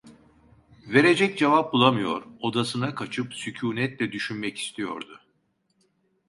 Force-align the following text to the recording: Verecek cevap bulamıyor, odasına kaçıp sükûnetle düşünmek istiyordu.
Verecek 0.87 1.37
cevap 1.37 1.73
bulamıyor, 1.73 2.23
odasına 2.39 2.95
kaçıp 2.95 3.33
sükûnetle 3.33 4.11
düşünmek 4.11 4.57
istiyordu. 4.57 5.21